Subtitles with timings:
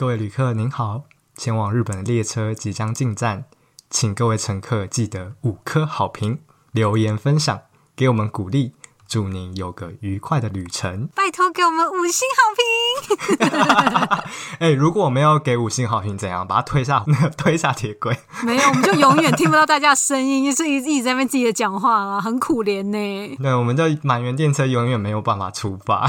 [0.00, 1.02] 各位旅客您好，
[1.36, 3.44] 前往日本的列车即将进站，
[3.90, 6.38] 请各位乘客记得五颗好评，
[6.72, 7.60] 留言分享，
[7.94, 8.72] 给我们鼓励。
[9.06, 11.08] 祝您有个愉快的旅程！
[11.16, 13.48] 拜托给我们五星好评！
[14.60, 18.16] 哎、欸，如果我们要给五星好评， 怎样把它推下那个 推下铁轨？
[18.44, 23.36] 没有，我们就永远听不到大家的声音，就是一一直在那边自己的讲话啊，很可怜呢。
[23.42, 26.08] 对，我们的满员电车永远没有办法出发。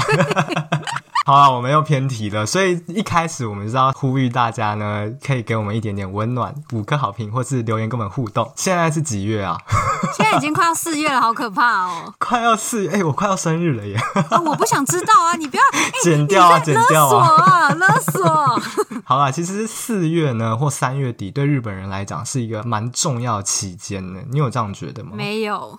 [1.24, 8.52] 好了，我们又偏题了，所以一开始我们是要呼吁大家呢，可以给我们一点点温暖，五个好评，或是留言跟我们互动。
[8.56, 9.56] 现在是几月啊？
[10.16, 12.12] 现在已经快要四月了，好可怕哦！
[12.18, 13.96] 快要四月，哎、欸，我快要生日了耶！
[14.44, 18.60] 我不想知道啊，你不要、欸、 剪掉啊，剪掉啊，勒索！
[19.06, 24.20] 好啦，其实四月呢，或三月底，对日本人来讲是一个蛮重要的期间呢。
[24.28, 25.10] 你有这样觉得吗？
[25.14, 25.78] 没有，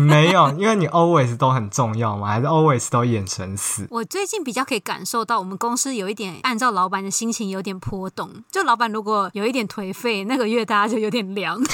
[0.00, 2.28] 没有，因为你 always 都很重要吗？
[2.28, 3.86] 还是 always 都眼神死？
[3.90, 4.77] 我最近比较可以。
[4.80, 11.62] 感受到我们公司有一点按照老板的心情有点波动，就老板如果有一点颓废，那个月大家就有点凉。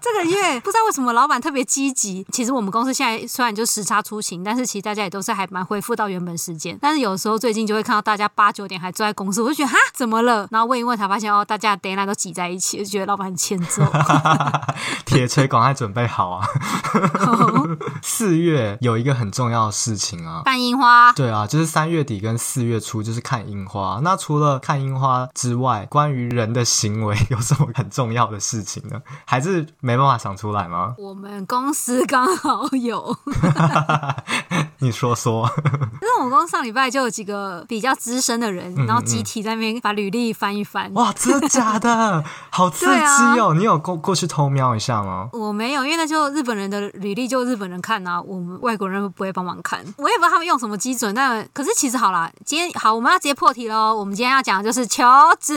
[0.00, 2.24] 这个月不知道为什么老板特别积极。
[2.30, 6.78] 其实我们公司现在虽然就时差出勤，但是其实大家也都是还蛮恢复到原本时间。
[6.80, 10.46] 但是有时候最近就会看到大家八九点还坐在公司，我就觉得哈怎么了？
[10.50, 13.82] 然后问一问才发现哦，大家 deadline 都挤在一起，就觉得老板很欠揍。
[15.04, 16.46] 铁锤赶快准备好啊！
[18.02, 21.12] 四月有一个很重要的事情啊，办樱花。
[21.12, 21.95] 对啊，就是三月。
[21.96, 24.00] 月底跟四月初就是看樱花。
[24.02, 29.00] 那除了看樱花之外，关于人的行为有什么很重要的事情呢？
[29.24, 30.94] 还是没办法想出来吗？
[30.98, 33.16] 我们公司刚好有，
[34.80, 35.48] 你说说。
[35.66, 40.92] 因为我们公司上礼拜就有几个比较资深的人，然后集体在那边把履历翻一翻。
[40.94, 42.22] 哇，真的假的？
[42.50, 43.54] 好刺激哦！
[43.56, 45.30] 你有过过去偷瞄一下吗？
[45.32, 49.80] 我没有，因为那就日本人的履历就日本人看啊，我们外国人不会帮忙看。
[49.96, 51.86] 我也不知道他们用什么基准，但可是其。
[51.86, 53.94] 其实好啦，今天好，我们要直接破题喽。
[53.94, 55.04] 我们今天要讲的就是求
[55.38, 55.54] 职，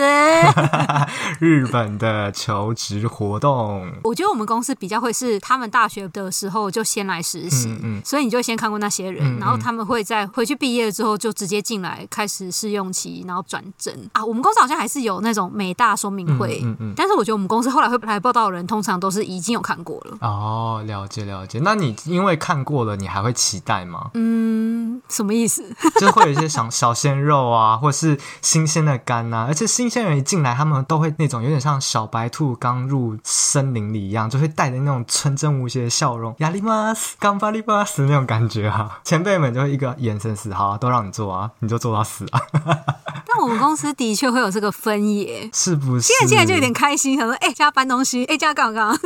[1.41, 3.91] 日本的求职活动。
[4.03, 14.24] 我觉得我们公司比较会是他们大学的时候就先来实习，嗯嗯，所以你就先看过那些人，嗯嗯，然后他们会在回去毕业之后就直接进来开始试用期，然后转正啊。
[14.24, 20.16] 我们公司好像还是有那种美大说明会，嗯嗯，嗯，但是我觉得我们公司后来会来报道的人，通常都是已经有看过了。
[20.20, 21.60] 哦，了解了解。
[21.62, 24.10] 那你因为看过了，你还会期待吗？
[24.14, 25.64] 嗯，什么意思？
[26.00, 38.97] 就会有一些小 小鲜肉啊，或是新鲜的肝啊，而且新鲜人一进来，他们都会那种有点像小白兔刚入森林里一样，就会带着那种纯真无邪的笑容，やります、顽张ります那种感觉哈、啊。
[39.03, 42.41] 前辈们就会一个眼神死，好、啊，都让你做啊，你就做到死啊。
[43.25, 46.07] 但我们公司的确会有这个分野，是不是？
[46.07, 48.97] 现在进来就有点开心，想说，哎、欸，叫他搬东西，哎、欸，叫他干嘛干嘛。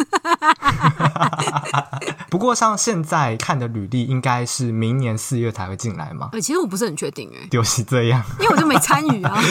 [2.29, 6.29] 不过像现在看的履历，应该是明年四月才会进来嘛？
[6.33, 7.47] 呃，其实我不是很确定，哎。
[7.51, 9.41] 就是这样，因为我就没参与啊。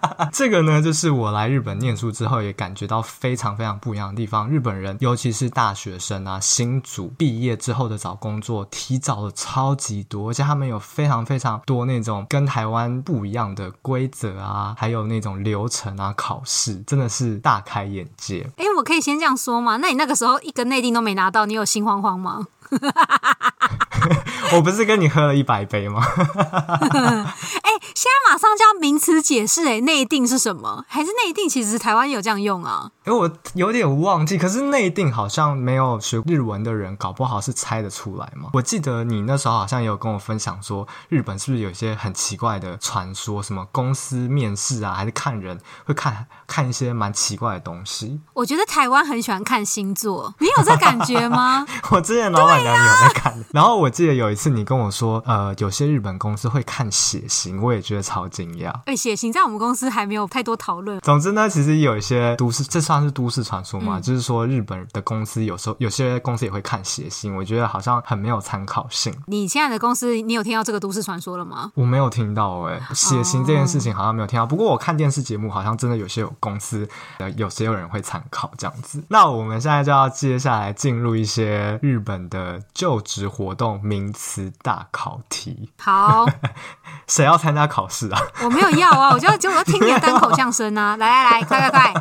[0.32, 4.48] 这个呢，就是我来日本念书之后，也感觉到非常非常不一样的地方。
[4.48, 18.48] 日本人，尤其是大学生啊，新组毕业之后的找工作，提早了超级多，而且他们有非常非常多那种跟台湾不一样的规则啊，还有那种流程啊，考试，真的是大开眼界。
[18.56, 19.76] 哎，我可以先这样说吗？
[19.78, 22.46] 那你那个时候一个内定都没拿到，你有心慌慌吗？
[24.54, 26.02] 我不是跟你喝了一百杯吗？
[26.10, 30.84] 哎，现在马上就要名词解释，哎，内定是什么？
[30.88, 32.90] 还是内定其实台湾有这样用啊？
[33.04, 38.50] 哎，我有点忘记，可是内定好像没有学日文的人，搞不好是猜得出来嘛？
[38.54, 43.40] 我记得你那时候好像也有跟我分享说，日本是不是有一些很奇怪的传说？
[43.42, 48.20] 什么公司面试啊，还是看人会看看一些蛮奇怪的东西？
[48.34, 51.64] 我觉得台湾很喜欢看星座，你有这感觉吗？
[51.92, 58.70] 我之前老板娘有在看，然后我记得有一次你跟我说，呃，有些日本公司会看血型，我也觉得超惊讶。
[58.86, 60.98] 哎、欸，血型在我们公司还没有太多讨论。
[61.00, 69.14] 总之呢，其实有一些都市，这算是都市传说嘛，嗯、就是说日本的公司有时候有些公司也会看血型，我觉得好像很没有参考性。
[69.26, 71.70] 你现在的公司，你有听到这个都市传说了吗？
[71.74, 74.44] 我没有听到、欸，哎，血型这件事情好像没有听到。
[74.44, 76.88] 不过我看电视节目，好像真的有些有公司，
[77.18, 79.04] 呃，有些有人会参考这样子。
[79.08, 85.70] 那我们现在就要接下来进入一些日本的就职活动名词大考题。
[85.78, 86.26] 好，
[87.06, 88.20] 谁要参加考试啊？
[88.42, 90.96] 我没有要啊，我就就我要听你的单口相声啊！
[90.96, 91.94] 来来来，快快快！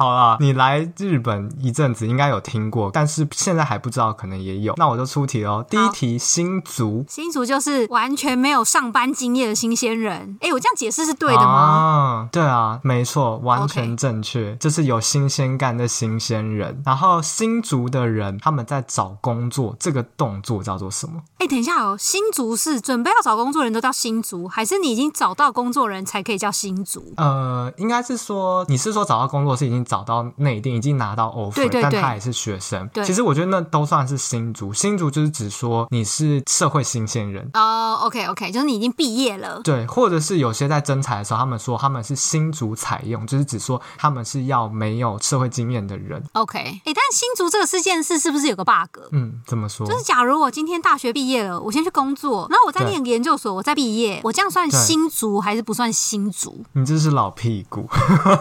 [0.00, 4.72] 好啦，你来日本一阵子应该有听过，但是现在还不知道，可能也有。
[4.78, 5.62] 那我就出题喽。
[5.68, 7.04] 第一题，新卒。
[7.06, 10.38] 新卒就是完全没有上班经验的新鲜人。
[10.40, 11.52] 哎，我这样解释是对的吗？
[11.52, 14.56] 啊，对啊，没错，完全正确。
[14.56, 16.80] 就.是有新鲜感的新鲜人。
[16.86, 21.20] 然后新卒的人，他们在找工作这个动作叫做什么？
[21.38, 27.12] 哎，等一下哦，新卒是准备要找工作人都叫新卒，还是你已经找到工作人才可以叫新卒？
[27.16, 32.88] 呃，应该是说，你是说找到工作是已经找到内定，已经拿到 offer，对对对，但他也是学生。
[32.94, 34.72] 对其实我觉得那都算是新卒。
[34.72, 37.98] 新卒就是只说你是社会新鲜人哦。
[38.00, 39.60] Uh, OK OK，就是你已经毕业了。
[39.64, 46.22] 对，或者是有些在征才的时候，他们说他们是新卒采用，就是只说他们是要没有社会经验的人。
[46.34, 49.00] OK，哎，但新卒这个事件是是不是有个 bug？
[49.10, 49.84] 嗯，怎么说？
[49.84, 56.64] 就是假如我今天大学毕业了，我先去工作，然后我再念研究所，我再毕业，我这样算新卒还是不算新卒？
[56.74, 57.88] 你这是老屁股。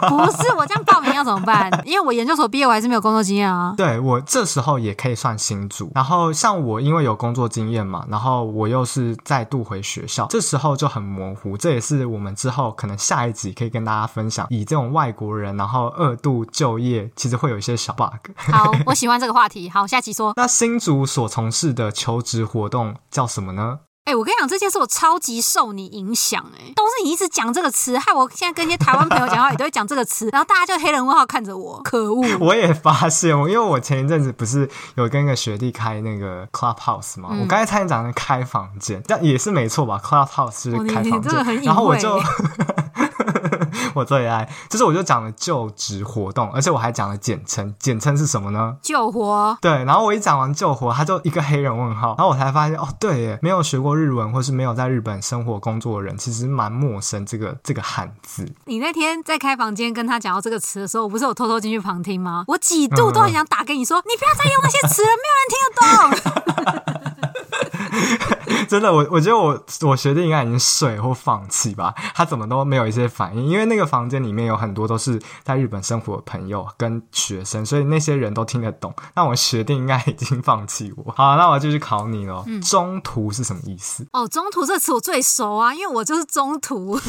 [0.10, 1.70] 不是，我这样报名要怎么办？
[1.86, 3.74] 因为我研究所毕业，我还是没有工作经验啊。
[3.78, 5.92] 对，我这时候也可以算新组。
[5.96, 11.58] 然后像我，因为有工作经验嘛，然后我又是再度回学校，这时候就很模糊。
[11.58, 18.32] 这也是我们之后可能下一集可以跟大家分享，以这种外国人然后二度就业，其实会有一些小 bug。
[18.36, 19.70] 好，我喜欢这个话题。
[19.70, 20.34] 好，下集说。
[20.36, 23.80] 那新组所从事的求职活动叫什么呢？
[24.10, 32.26] 哎、欸，我跟你讲，这件事我超级受你影响，哎，都是你一直讲这个词，害我现在跟一些台湾朋友讲话也都会讲这个词，然后大家就黑人问号看着我，可恶！
[32.40, 42.20] 我也发现，我因为我前一阵子不是有跟一个学弟开那个 Clubhouse 嘛，嗯、我刚才差点讲成开房间，但也是没错吧？Clubhouse 是开房间，哦、然后我就。
[44.00, 48.78] 我最爱，就是我就讲了就职活动，而且我还讲了简称，简称是什么呢？
[48.82, 49.58] 救活。
[49.62, 58.50] 对，然后我一讲完救活，他就一个黑人问号，然后我才发现，哦，对耶，没有学过日文或是没有在日本生活工作的人，其实蛮陌生这个这个汉字。
[58.66, 62.46] 你那天在开房间跟他讲到这个词的时候，我不是有偷偷进去旁听吗？
[62.48, 65.76] 我几度都很想打给你说，嗯、你不要再用那些词了，没有人听得
[68.24, 68.39] 懂。
[68.70, 78.94] 真的，我我觉得我我学弟应该已经睡或放弃吧， 他怎么都没有一些反应，因为那个房间里面有很多都是在日本生活的朋友跟学生，所以那些人都听得懂。
[79.16, 81.12] 那我学弟应该已经放弃我。
[81.18, 82.44] 好，那我继续考你了。
[82.46, 84.06] 嗯、中途是什么意思？
[84.14, 87.00] 哦，中途这词我最熟啊，因为我就是中途。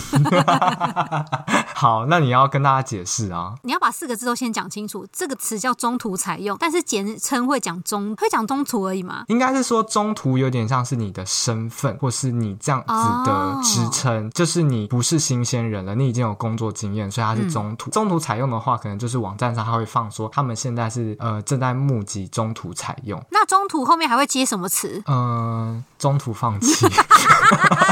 [1.74, 5.06] 好，那你要跟大家解释啊，你要把四个字都先讲清楚。
[5.12, 9.24] 这个词叫中途采用，但是简称会讲中，会讲中途而已嘛？
[9.28, 12.94] 应该是说中途有点像是你的身份，或是你这样子
[13.26, 14.35] 的职称，oh.
[14.35, 17.91] 就是你不是新鲜人了，你已经有工作经验，所以他是中途。
[17.91, 23.20] 嗯、中途采用的话，可能就是网站上他会放说，他们现在是呃正在募集中途采用。
[23.31, 25.02] 那中途后面还会接什么词？
[25.06, 26.87] 嗯、呃，中途放弃。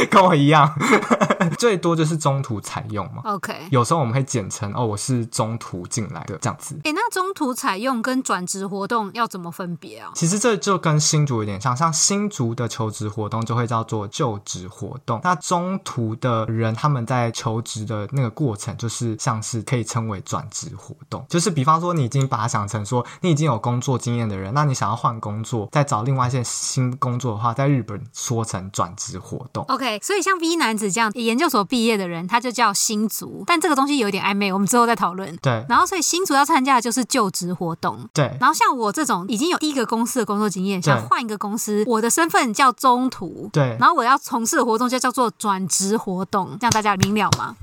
[0.10, 0.72] 跟我一样，
[1.58, 3.22] 最多就是中途采用嘛。
[3.24, 6.74] OK，有时候我们会简称哦，我是中途进来的这样子。
[6.84, 10.10] 哎、欸，那中途采用跟转职活动要怎么分别啊？
[10.14, 15.20] 其实这就跟新竹有点像，像新竹的求职活动就会叫做就职活动。
[15.22, 21.24] 那中途的人他们在求职的那个过程，就是像是可以称为转职活动。
[21.28, 29.64] 就是比方说，你已经把它想成说，你已经有工作经验的人，那你想要换工作，再找另外一些新工作的话，在日本说成转职活动。
[29.68, 29.83] OK。
[30.02, 35.36] 所以像 V 男子这样研究所毕业的人，他就叫新卒，但这个东西有点暧昧，我们之后再讨论。
[35.42, 35.64] 对。
[35.68, 38.08] 然后，所以新卒要参加的就是就职活动。
[38.12, 38.36] 对。
[38.40, 43.48] 然后像我这种已经有第一个公司的工作经验，想换一个公司，我的身份叫中途。
[43.52, 43.76] 对。
[43.78, 47.56] 然后我要从事的活动就叫做转职活动，这样大家明了吗？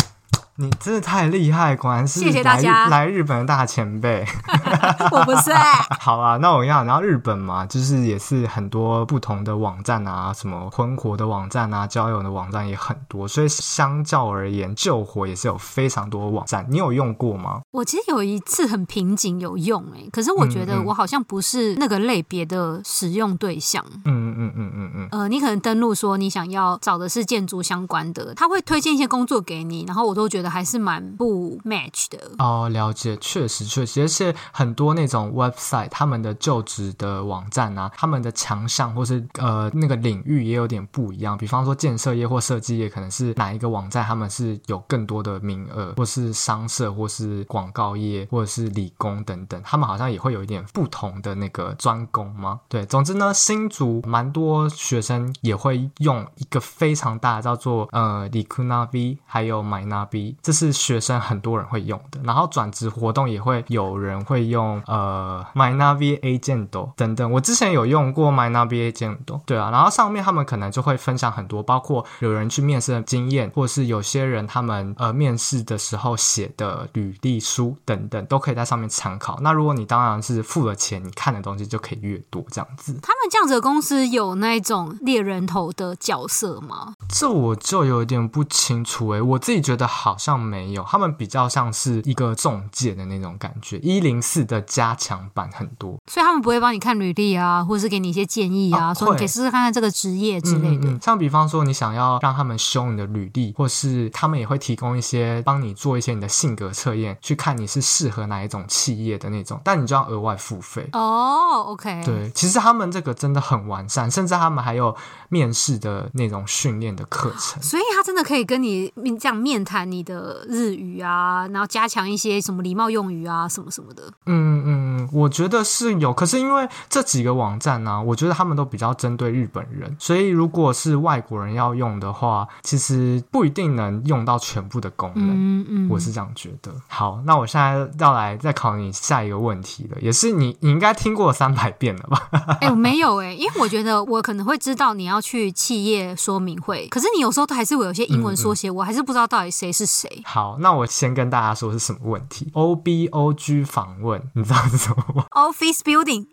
[0.62, 4.24] 你真的太厉害，果然是谢谢大家来日本的大前辈。
[5.10, 5.52] 我不是。
[6.00, 16.64] 好啊，那我要，然后日本嘛，就是也是很多不同的网站啊，什么婚活的网站啊，交友的网站也很多，所以相较而言，救火也是有非常多网站。
[16.70, 17.62] 你有用过吗？
[17.72, 23.84] 我其实有一次很瓶颈有用哎、欸，可是我觉得我好像不是那个类别的使用对象。
[24.06, 25.08] 嗯嗯嗯嗯嗯。
[25.12, 30.51] 呃，你可能登录说你想要找的是建筑相关的，他会推荐一些工作给你，然后我都觉得。
[30.52, 41.38] 还是蛮不 match 的哦，了解，确实确实，而且很多那种 website，他们的就职的网站啊，他们的强项或是呃那个领域也有点不一样。
[41.38, 52.60] 比方说建设业或设计业，可能是哪一个网站，他们是有更多的名额，或是商社，或是广告业，或者是理工等等，他们好像也会有一点不同的那个专攻吗？
[52.68, 60.36] 对，总之呢，新卒蛮多学生也会用一个非常大叫做呃 Rikunabi，还有 m y n a v。
[60.42, 62.20] 这是学生很多人会用的。
[62.24, 67.32] 然后转职活动也会有人会用呃 Mynavi Agent 等等。
[67.32, 69.70] 我之前有用过 Mynavi Agent，对啊。
[69.72, 79.38] 然后上面他们可能就会分享很多，包括有人去面试的经验，或是有些人他们呃面试的时候写的履历书等等，都可以在上面参考。
[79.42, 82.94] 那如果你当然是付了钱，你看的东西就可以越多这样子。
[83.02, 86.94] 他们这样子的公司有那种猎人头的角色吗？
[87.10, 100.86] 这我就有点不清楚诶，我自己觉得好像没有，他们比较像是一个中介的那种感觉，一零四的加强版很多，所以他们不会帮你看履历啊，或者是给你一些建议啊，啊说你可以试试看看这个职业之类的。
[100.86, 101.00] 嗯嗯嗯。
[101.02, 110.88] 像比方说你想要让他们修你的履历，或是他们也会提供一些帮你做一些你的性格测验，去看你是适合哪一种企业的那种，但你就要额外付费。
[110.94, 112.04] 哦，OK。
[112.06, 114.96] 对，其实他们这个真的很完善，甚至他们还有
[115.30, 124.04] 面试的那种训练的课程，所以他真的可以跟你这样面谈你的的日语啊，然后加强一些什么礼貌用语啊，什么什么的。
[124.26, 135.30] 嗯嗯，我觉得是有，可是因为这几个网站呢、啊，我觉得他们都比较针对日本人，所以如果是外国人要用的话，其实不一定能用到全部的功能。
[135.30, 136.72] 嗯嗯，我是这样觉得。
[136.88, 142.30] 好，那我现在要来再考你下一个问题了，也是你你应该听过三百遍了吧？
[142.62, 150.22] 哎、欸，我没有哎、欸，因为我觉得我可能会知道你要去企业说明会，可是你有时候都还是会有些英文缩写，嗯嗯，我还是不知道到底谁是谁。
[150.26, 156.26] 好，那我先跟大家说是什么问题？O B O G 访问，你知道是什么吗？Office Building。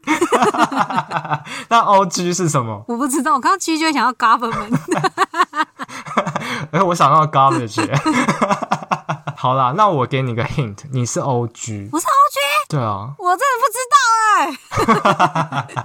[1.69, 2.85] 那 O G 是什么？
[2.88, 4.79] 我不知道，我刚刚 G 就想要 Government。
[6.73, 7.88] 哎，我想到 Garbage。
[9.40, 11.88] 好啦，那我给你个 hint，你是 O G。
[11.92, 12.40] 我是 O G。
[12.71, 13.14] 对啊。
[13.16, 13.97] 我真的不知道
[14.35, 15.85] 哎、欸。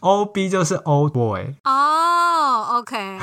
[0.02, 1.54] O B 就是 Old Boy。
[1.62, 3.20] 哦、oh,，OK。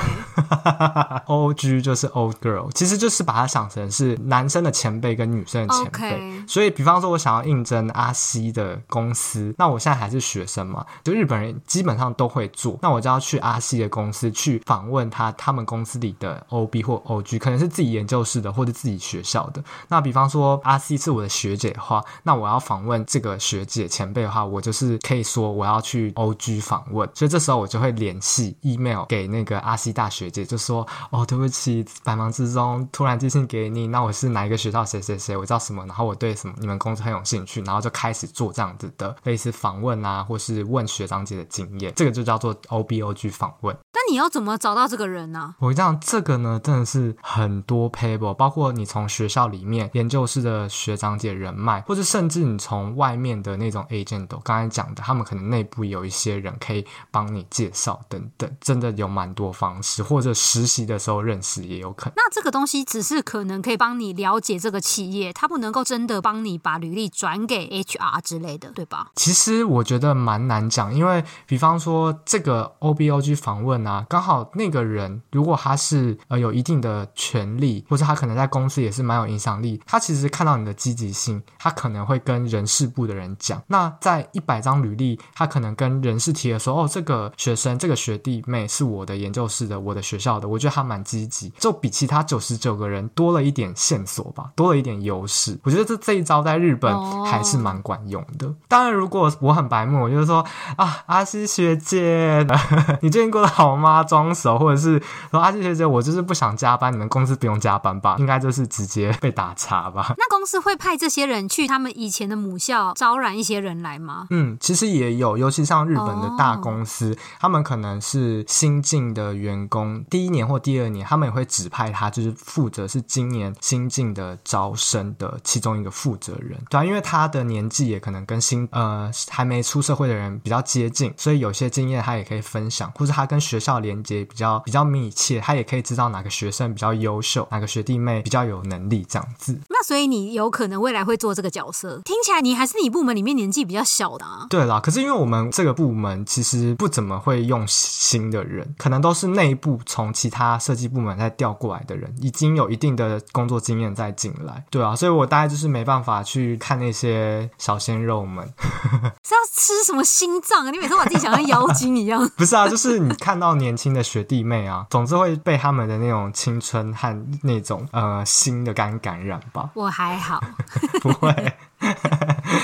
[1.28, 6.42] O G 就是 Old Girl，其实就是把它想成是男生的前辈跟女生的前辈。
[6.48, 19.62] 所以，比方说，我想要应征阿西的公司，那我现在还是学生嘛，就日本人基本上都会做，那我就要去阿西的公司去访问他，他们公司里的 O B 或 O G，可能是自己研究室的或者自己学校的。
[19.88, 30.86] 那比方说，阿 C 是我的学姐的话，那我要访问这个学姐前辈的话，我就是可以说我要去 O G 访问，所以这时候我就会联系 email 给那个阿 C 大学姐，就说。
[31.10, 33.86] 哦，对不起，百忙之中突然寄信给你。
[33.88, 43.76] 那我是哪一个学校谁谁谁，我叫什么，然后我对什么你们公司很有兴趣，然后就开始做这样子的类似访问啊，或是问学长姐的经验，这个就叫做 OBOG 访问。
[43.92, 45.56] 那你要怎么找到这个人呢、啊？
[45.60, 62.14] 我讲这个呢，真的是很多 paper，包括你从学校里面研究室的学长姐人脉，或者甚至你从外面的那种 agent，刚才讲的，他们可能内部有一些人可以帮你介绍等等，真的有蛮多方式，或者实习的时候认识也有可能。
[62.16, 69.08] 那这个东西只是可能可以帮你了解这个企业，它不能够真的帮你把履历转给 HR 之类的，对吧？
[69.14, 83.62] 其实我觉得蛮难讲，因为比方说这个 OBOG 访问啊，刚好那个人如果他是呃有一定的权利，或者他可能在公司也是蛮有影响力，他其实看到你的积极性，他可能会跟人事部的人讲。
[83.68, 95.58] 那在一百张履历，他可能跟人事提的说，哦，这个学生这个学弟妹是我的研究室的，我的学校的，我觉得他蛮积极，就比其他九十九个人多了一点线索吧，多了一点优势。
[95.62, 98.46] 我觉得这这一招在日本还是蛮管用的。
[98.46, 98.56] Oh.
[98.68, 100.44] 当然，如果我很白目，我就是说
[100.76, 102.46] 啊，阿西学姐，
[103.02, 104.02] 你最近过得好吗？
[104.02, 105.00] 装熟，或者是
[105.30, 108.16] 说阿西学姐，我就是不想加班，你们公司不用加班吧？
[108.18, 110.14] 应该就是直接 被打叉吧？
[110.18, 114.26] 那公司会派这些人去他们以前的母校招揽一些人来吗？
[114.30, 117.18] 嗯，其实也有，尤其像日本的大公司，oh.
[117.40, 126.58] 他们可能是新进的员工，第一年或第二年，他们也会指派他，就是负责是今年新进的招生的其中一个负责人。
[126.70, 139.58] 对啊，因为他的年纪也可能跟新呃还没出社会的人比较接近，所以有些经验他也可以分享，或者他跟学校连接比较比较密切，他也可以知道哪个学生比较优秀，哪个学弟妹比较有能力这样子。
[139.68, 142.00] 那所以你有可能未来会做这个角色？
[142.04, 144.46] 听起来你还是你部门里面年纪比较小的啊。
[144.48, 154.64] 对啦，可是因为我们这个部门其实不怎么会用新的人，可能都是内部从其他设计部门再调过来的人，已经有一定的工作经验再进来。
[154.70, 158.46] 对啊，所以我大概就是没办法去看那些小鲜肉们。
[159.22, 160.70] 是要吃什么心脏啊？
[160.70, 162.28] 你每次把自己想像妖精一样。
[162.36, 169.70] 不是啊，就是你看到年轻的学弟妹啊，总之会被他们的那种青春和那种呃新的肝感染吧。
[169.74, 170.40] 我还好，
[171.02, 171.32] 不会。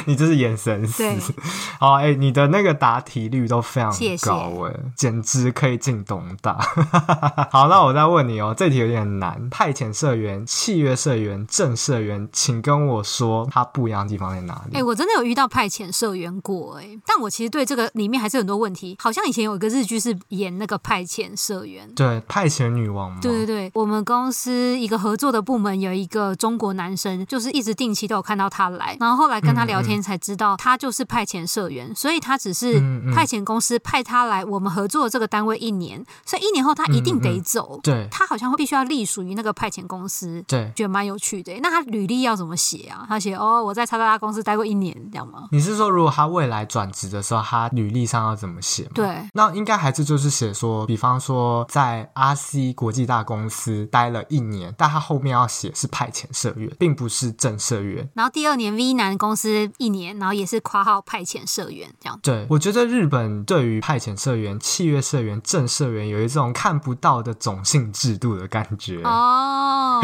[0.08, 1.02] 你这是眼神死。
[1.02, 1.18] 对，
[1.78, 6.58] 好，哎、欸，你的那个答题率都非常高，哎，简直可以进东大。
[7.52, 9.48] 好，那我再问你哦，这题有点难。
[9.50, 14.76] 派遣社员、契约社员、正社员，请跟我说它不一样的地方在哪里？
[14.76, 18.96] 哎、欸，我真的有遇到派遣社员过，哎，但我其实对这个里面还是很多问题。
[18.98, 23.18] 好像以前有一个日剧是演那个派遣社员，对，派遣女王嘛。
[23.20, 32.80] 对对对，我们公司一个合作的部门有一个中国男生，就是一直定期都有看到他来，然后后来跟他聊天才知道他就是派遣社员，所以他只是
[33.14, 37.80] 派遣公司派他来我们合作的这个单位一年，所以一年后他一定得走。
[37.82, 40.42] 对，他好像会必须要隶属于那个派遣公司。
[40.46, 41.52] 对，觉得蛮有趣的。
[41.62, 43.04] 那他履历要怎么写啊？
[43.08, 45.48] 他写哦，我在叉叉叉公司待过一年，这样吗？
[45.52, 48.90] 你是说如果他未来转职的时候，他履历上要怎么写吗？
[48.94, 58.08] 对，那应该还是就是写说，比方说在 RC 国际大公司待了一年，但他后面要写是派遣社员，并不是正社员。
[58.14, 62.18] 然后第二年 V 男公司一年，然后也是括号派遣社员这样。
[62.22, 69.02] 对，我觉得日本对于派遣社员、契约社员、正社员有一种看不到的种姓制度的感觉。
[69.02, 70.00] 哦，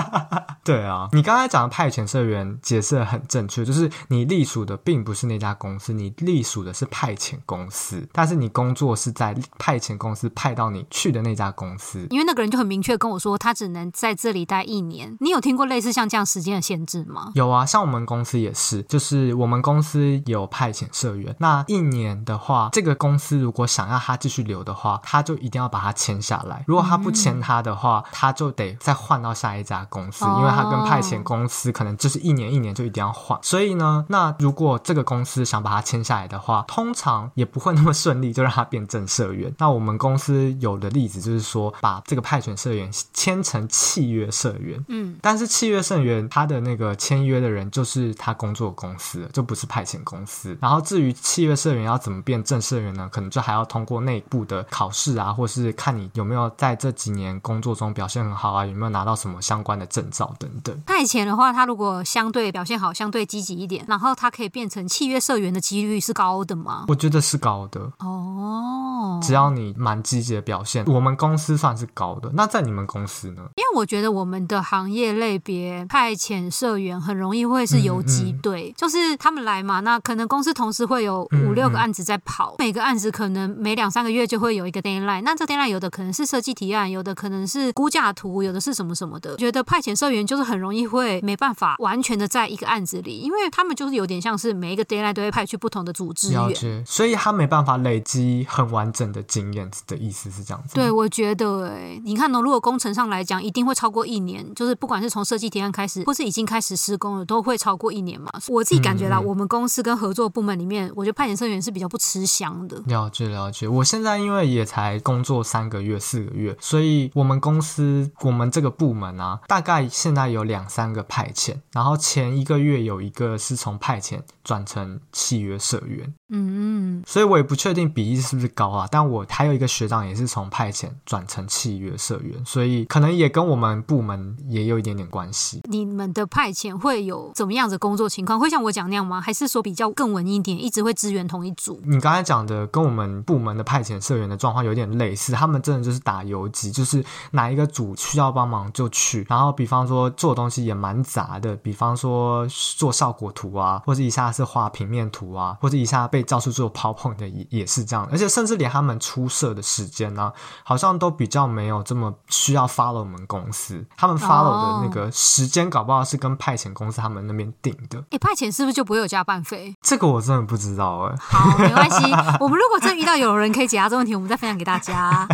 [0.64, 12.06] 对啊，你刚才讲的派遣社员解释的很正确，就是你隶属的并不是那家公司，你隶属的是派遣公司，但是你工作是在派遣公司派到你去的那家公司。
[12.10, 15.16] 因为那个人就很明确跟我说，他只能在这里待一年。
[15.20, 17.30] 你有听过类似像这样时间的限制吗？
[17.34, 26.64] 有啊，像我们公司也是，就是我们公司有派遣社员，那一年的话，这个公司如果想要他继续留的话，他就一定要把他签下来。
[26.66, 33.38] 如果他不签他的话，嗯、他就得再换到下一家公司，因为他跟派遣公司可能就是一年一年就一定要换。
[33.42, 39.54] 所以呢，那如果这个公司想把他签下来的话，通常也不会那么顺利就让他变正社员。
[39.58, 48.95] 那我们公司有的例子就是说，把这个派遣社员签成契约社员，嗯，但是契约社员他的那个签约的人就是他工作公司，
[49.32, 50.56] 就不是派遣公司。
[50.60, 53.08] 然后至于契约社员要怎么变正社员呢？
[53.12, 60.80] 可能就还要通过内部的考试啊，或是看你有没有在这几年工作中表现很好啊，有没有拿到什么相关的证照等等。
[60.86, 66.84] 派遣的话，他如果相对表现好，相对积极一点，然后他可以变成契约社员的几率是高的吗？
[66.88, 72.30] 我觉得是高的哦，只要你蛮积极的表现，我们公司算是高的。
[72.34, 73.42] 那在你们公司呢？
[73.56, 85.22] 因为我觉得我们的行业类别派遣社员很容易会是游击队，嗯嗯，就是他们来嘛，那可能公司同时会有五六个案子在跑，嗯嗯，每个案子可能每两三个月就会有一个 deadline。
[85.22, 89.36] 那这 deadline 有的可能是设计提案，有的可能是估价图，有的是什么什么的。
[89.36, 100.74] 觉得派遣社员就是很容易会没办法完全的在一个案子里，因为他们就是有点像是每一个 deadline 都会派去不同的组织员，所以他没办法累积很完整的经验的意思是这样子。
[100.74, 102.42] 对，我觉得哎，你看呢、哦？
[102.42, 108.30] 如果工程上来讲，一定会超过一年，就是不管是从设计提案开始，或是已经开始施工了，都会超过一年嘛。
[108.48, 112.82] 我自己感觉到，我们公司跟合作部门里面，我觉得派遣社员是比较不吃香的。
[112.86, 126.12] 了解了解，我现在因为也才工作三个月四个月，所以我们公司我们这个部门啊，大概现在有两三个派遣，然后前一个月有一个是从派遣转成契约社员。
[126.28, 135.60] 嗯嗯，所以我也不确定比例是不是高啊，但我还有一个学长也是从派遣转成契约社员，所以可能也跟我们部门也有一点点关系。
[135.70, 138.40] 你们的派遣会有怎么样的工作情况？
[138.40, 139.20] 会像我讲那样吗？
[139.20, 141.80] 还是说比较更稳一点，一直会支援同一组？
[141.84, 149.24] 你刚才讲的跟我们部门的派遣社员的状况有点类似，他们真的就是打游击，就是哪一个组需要帮忙就去。
[149.28, 160.32] 然后比方说做东西也蛮杂的，比方说做效果图啊，或者一下是画平面图啊，或者一下被叫出做 PowerPoint 的也也是这样，而且甚至连他们出社的时间呢、啊，
[160.64, 167.98] 好像都比较没有这么需要 follow 我们公司，他们 follow 的那个时间搞不好是跟派遣公司他们那边定的。
[167.98, 169.74] 哎、欸，派遣是不是就不会有加班费？
[169.82, 171.14] 这个我真的不知道哎。
[171.20, 172.04] 好，没关系，
[172.40, 175.28] 我们如果真遇到有人可以解答这个问题，我们再分享给大家。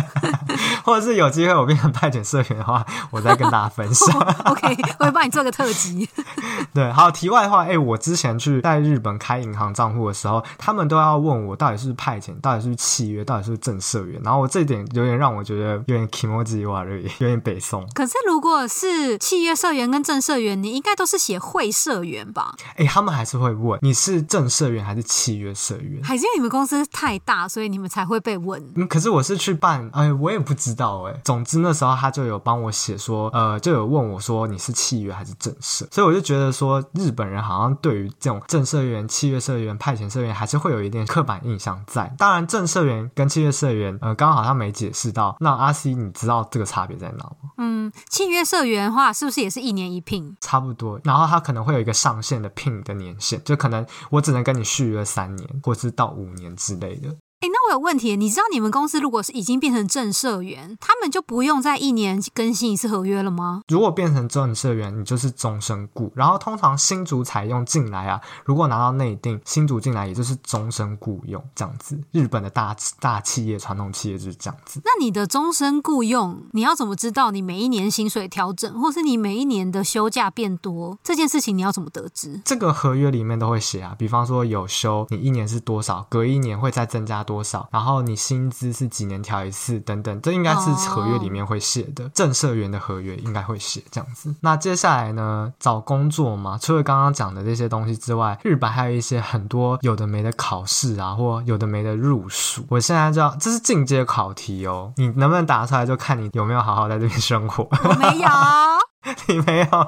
[0.83, 4.19] 或者是有机会我变成派遣社员的话，我再跟大家分享。
[4.45, 6.09] OK，我会帮你做个特辑。
[6.73, 14.19] 对，好，题外话，哎、欸，我之前去在日本开银行账户的时候，他们都要问我到底是派遣，到底是契约，到底是正社员。
[14.23, 17.87] 然后我这一点有点让我觉得有点 kimoji 哇，有点北宋。
[17.93, 22.55] 可是如果是契约社员跟正社员，你应该都是写会社员吧？
[22.71, 26.03] 哎、欸，他们还是会问你是正社员还是契约社员？
[26.03, 28.63] 还是因为你们公司太大，所以你们才会被问？
[28.75, 31.21] 嗯，可是我是去办，哎，我也不知知道哎。
[31.25, 42.15] 总之那时候他就有帮我写说，呃，就有问我说你是契约还是正社，所以我就觉得说日本人好像对于这种正社员、契约社员、派遣社员还是会有一点刻板印象在。
[42.17, 45.35] 当然，正社员跟契约社员，呃，刚刚好像没解释到。
[45.39, 47.51] 那阿 C，你知道这个差别在哪吗？
[47.57, 50.35] 嗯，契约社员的话，是不是也是一年一聘？
[50.39, 50.99] 差不多。
[51.03, 57.13] 然后他可能会有一个上限的聘的年限，就可能我只能跟你续约三年，或是到五年之类的。
[57.43, 63.63] 哎，那我有问题，你知道你们公司如果是已经变成正社员，他们就不用再一年更新一次合约了吗？
[63.67, 66.09] 如果变成正社员，你就是终身雇。
[66.15, 71.99] 然后通常新主采用进来啊，如果拿到内定，新主进来也就是终身雇佣这样子。
[72.13, 74.79] 日本的大大企业、传统企业就是这样子。
[74.85, 82.39] 那你的终身雇佣，你要怎么知道你每一年薪水调整，或是你每一年的休假变多这件事情，你要怎么得知？
[82.45, 87.32] 这个合约里面都会写啊，比方说有休，你一年是多少，隔一年会再增加多少。
[87.33, 87.67] 多少？
[87.71, 89.79] 然后你薪资是几年调一次？
[89.79, 92.07] 等等，这应该是合约里面会写的。
[92.13, 94.33] 正社员的合约应该会写这样子。
[94.41, 95.51] 那接下来呢？
[95.59, 102.65] 找工作嘛，除了刚刚讲的这些东西之外，日本还有一些很多有的没的考试啊，或有的没的入数。
[102.69, 107.67] 我现在就要，这是进阶考题哦，你能不能答出来，就看你有没有好好在这边生活。
[107.83, 108.92] 我没有。
[109.27, 109.87] 你没有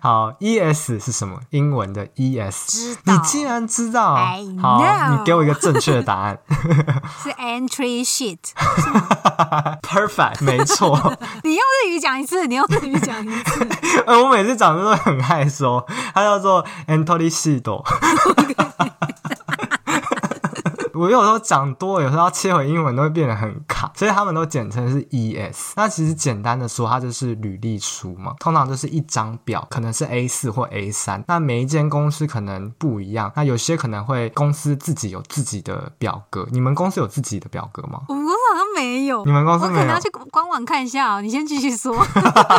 [0.00, 1.38] 好，ES 是什么？
[1.50, 4.14] 英文的 ES，你竟然知道.
[4.60, 4.82] 好，
[5.16, 6.38] 你给我一个正确的答案。
[7.22, 8.38] 是 Entry Sheet。
[9.82, 10.96] Perfect，没错。
[11.44, 13.68] 你用日语讲一次，你用日语讲一次。
[14.06, 15.84] 呃，我每次讲的都很害羞。
[16.14, 17.62] 它叫做 Entry Sheet。
[20.94, 25.72] 我有时候讲多，有时候要切回英文都会变得很卡，所以他们都简称是 ES。
[25.76, 31.24] 那其实简单的说，它就是履历书嘛，通常就是一张表，可能是 A 四或 A 三。
[31.26, 36.46] 那每一间公司可能不一样，那有些可能会公司自己有自己的表格。
[36.50, 38.02] 你们公司有自己的表格吗？
[38.08, 39.24] 我们公司好像没有。
[39.24, 39.78] 你们公司没有？
[39.78, 41.20] 我可能要去官网看一下哦。
[41.20, 41.94] 你先继续说。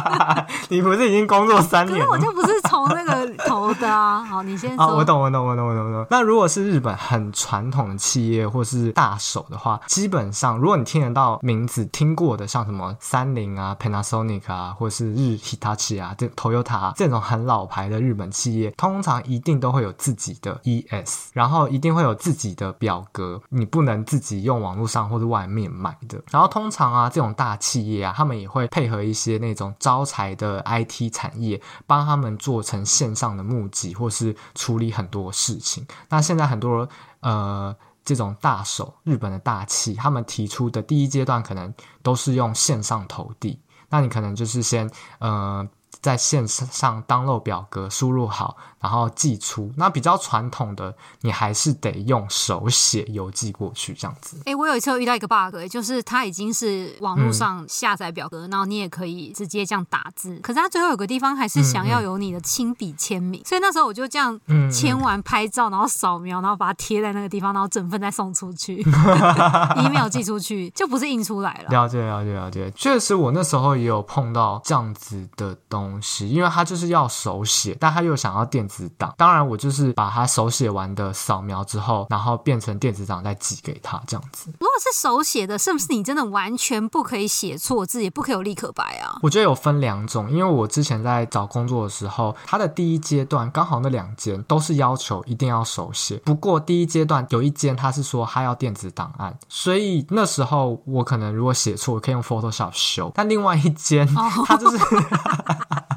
[0.69, 2.06] 你不是已经工作三年了？
[2.06, 4.23] 可是我就不是从那个投的啊。
[4.23, 4.86] 好，你先说。
[4.86, 6.08] 哦，我懂，我懂，我懂，我懂，我懂。
[6.10, 8.43] 那如果是日本很传统的企业。
[8.53, 26.24] 或是大手的话，基本上如果你听得到名字听过的，像什么三菱啊、Panasonic 啊，或是日 Hitachi 啊、这 Toyota 啊，这种很老牌的日本企业，通常一定都会有自己的 ES，然后一定会有自己的表格，你不能自己用网络上或者外面买的。
[26.32, 35.86] 然后通常啊，这种大企业啊，他们也会配合一些那种招财的 IT 产业，帮他们做成线上的募集，或是处理很多事情。
[36.08, 36.88] 那现在很多
[37.19, 37.76] 呃。
[38.06, 45.65] 这种大手，日本的大企，他们提出的第一阶段可能都是用线上投递，那你可能就是先呃。
[46.02, 49.72] 在线上 download 表格，输入好，然后寄出。
[49.78, 54.36] 那比较传统的，你还是得用手写邮寄过去这样子。
[54.39, 60.36] 哎、欸，我有一次有遇到一个 bug，就是它已经是网络上下载表格，嗯，然后你也可以直接这样打字。
[60.43, 64.39] 可是它最后有个地方还是想要有你的亲笔签名，嗯嗯，所以那时候我就这样
[64.72, 68.82] 签完拍照，然后扫描，然后把它贴在那个地方，然后整份再送出去，
[69.78, 71.69] email 寄出去，就不是印出来了。
[71.69, 75.84] 了解了解了解，确实我那时候也有碰到这样子的东西。
[75.84, 79.13] 东西，因为他就是要手写，但他又想要电子档。
[79.17, 84.51] 当然，我就是把他手写完的扫描之后，然后变成电子档再寄给他，这样子。
[84.59, 89.19] 如果是手写的，是不是你真的完全不可以写错字，也不可以有立可白啊？
[89.21, 96.17] 我觉得有分两种，因为我之前在找工作的时候，他的第一阶段刚好那两间都是要求一定要手写。
[96.25, 103.12] 不过第一阶段有一间他是说他要电子档案，所以那时候我可能如果写错，我可以用 Photoshop 修。
[103.13, 104.07] 但另外一间
[104.45, 104.77] 他就是。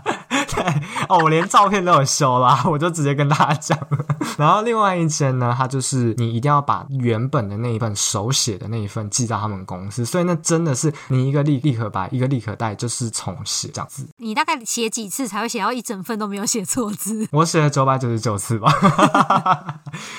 [0.04, 0.15] 对
[1.08, 4.04] 哦，我连照片都有修啦， 我就直接跟大家讲了。
[4.36, 14.06] 然后另外一间呢，它就是你一定要把原本的那一份手写的那一份寄到他们公司，所以那真的是你一个立立可白，一个立可带，就是重写这样子。
[14.18, 17.26] 你大概写几次才会写到一整份都没有写错字？
[17.32, 18.70] 我写了九百九十九次吧。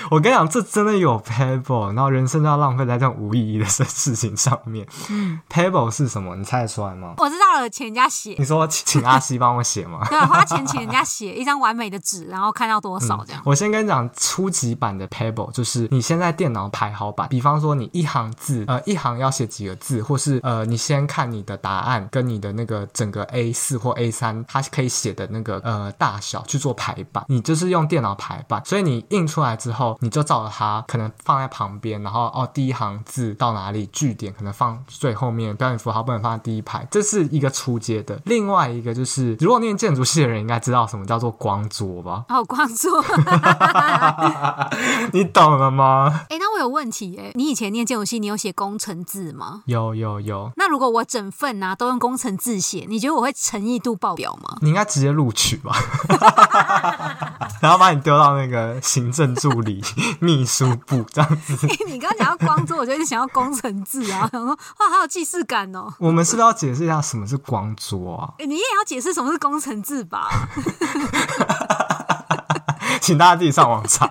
[0.10, 4.88] 我跟你讲，这真的有 pebble，然后人生都要浪费在这种无意义的事情上面。
[5.10, 6.36] 嗯，pebble 是什么？
[6.36, 7.14] 你猜得出来吗？
[7.18, 8.36] 我知道了，请人家写。
[8.40, 10.00] 你说请阿西帮我写吗？
[10.10, 13.42] 对，花钱请人家写一张完美的纸，然后看到多少这样。
[13.42, 27.26] 嗯、我先跟你讲初级版的 Pebble，就是你先在电脑排好版，比方说你一行字，呃，一行要写几个字，或是呃，你先看你的答案跟你的那个整个 A 四或 A 三，它可以写的那个呃大小去做排版。
[27.28, 38.20] 你就是用电脑排版，所以你印出来之后，你就照着它可能放在旁边，然后哦，第一行字到哪里，句点可能放最后面，标点符号不能放在第一排，这是一个初阶的。
[38.26, 42.26] 另外一个就是，如果念建筑系的人应该知道什么叫做光桌吧？
[42.30, 43.04] 哦，光桌，
[45.14, 46.22] 你懂了吗？
[46.30, 49.62] 哎、欸，那我有问题哎，你以前念建筑系，你有写工程字吗？
[49.66, 50.52] 有有有。
[50.56, 54.58] 那如果我整份啊都用工程字写，你觉得我会诚意度爆表吗？
[54.62, 55.76] 你应该直接录取吧，
[57.62, 59.84] 然后把你丢到那个行政助理、
[60.20, 61.68] 秘书部这样子。
[61.68, 65.94] 欸、你刚刚讲到光桌，我就一直想要工程字啊，哇，好有既视感哦。
[66.00, 68.34] 我们是不是要解释一下什么是光桌啊？
[68.40, 70.27] 欸、你也要解释什么是工程字吧？
[73.02, 74.10] 请大家自己上网查，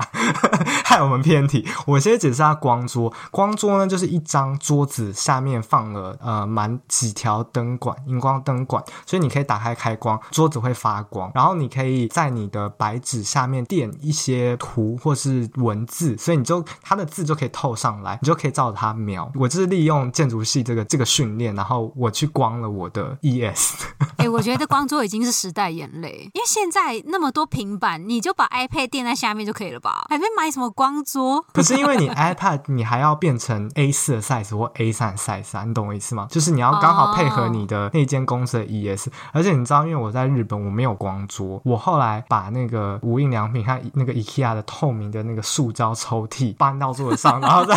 [0.88, 1.66] 害我们偏题。
[1.84, 3.12] 我先解释下光桌。
[3.30, 11.30] 光桌呢，就是一张桌子下面放了呃满几条灯管，荧光灯管，所以你可以打开开关，桌子会发光。
[11.34, 19.30] 然后你可以在你的白纸下面垫一些图或是文字，所以你就它的字就可以透上来，你就可以照着它描。
[19.34, 23.74] 我就是利用建筑系这个这个训练，然后我去光了我的 ES。
[24.18, 28.86] 哎、我觉得光桌已经是时代眼泪，因为现在那么多平板，你就把 iPad。
[28.86, 30.06] 垫在下面就可以了吧？
[30.08, 31.44] 还没买什么光桌？
[31.54, 36.28] 可是因为你 iPad 你还要变成 A 四的 size 或 A 三 size 啊，你懂我意思吗？
[36.30, 39.08] 就是你要刚好配合你的那间公司的 ES。
[39.32, 47.74] 而且你知道，因为我在日本我没有光桌，我后来把那个无印良品和那个 IKEA 的透明的那个塑胶抽屉搬到桌子上，然后再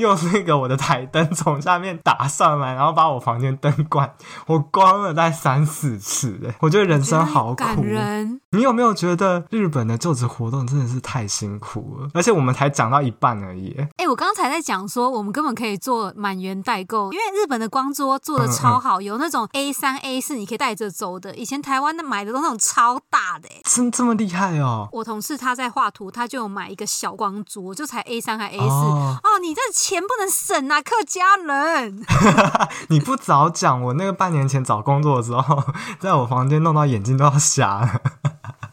[0.00, 4.12] 用那个我的台灯从下面打上来，然后把我房间灯关
[4.46, 6.40] 我关了大概三四次。
[6.60, 8.40] 我觉得人生好苦，感人。
[8.50, 12.08] 你有没有觉得日本的就职活动真的是太辛苦了？
[12.14, 13.76] 而且我们才讲到一半而已。
[13.78, 21.34] 哎、欸，我刚才在讲说，我们根本可以做满员代购，因为日本的光桌做的超好，嗯嗯，有那种 A 三、A 四你可以带着走的。
[21.34, 24.88] 以前台湾的买的都那种超大的，真这么厉害哦！
[24.92, 29.28] 我同事他在画图，他就有买一个小光桌，就才 A 三还 A 四哦，哦。
[29.42, 32.06] 你这钱不能省啊，客家人！
[32.88, 35.62] 你不早讲，我那个半年前找工作的时候，
[36.00, 38.00] 在我房间弄到眼睛都要瞎了。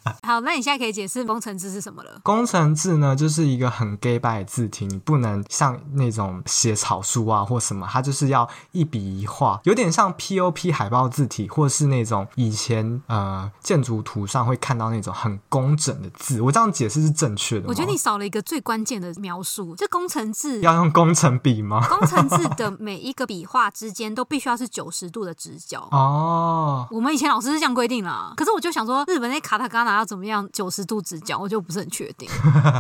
[0.24, 2.20] 好，那你现在可以解释工程字是什么了？
[2.24, 16.42] 工程字呢，就是一个很 gay by 的字体，你不能像那种写草书啊或什么，它就是要一笔一画，有点像 POP 海报字体，或是那种以前呃建筑图上会看到那种很工整的字。
[16.42, 17.68] 我这样解释是正确的吗？
[17.70, 21.86] 我觉得你少了一个最关键的描述，这工程字要用工程笔吗？
[21.88, 26.88] 工程字的每一个笔画之间都必须要是九十度的直角 哦。
[26.90, 32.30] 我们以前老师是这样规定啦，可是我就想说，日本那卡塔嘎纳要怎么样九十度直角，我就不是很确定。